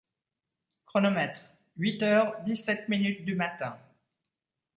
[0.87, 1.39] Chronomètre:
[1.77, 2.43] huit h.
[2.43, 3.23] dix-sept m.
[3.23, 3.77] du matin.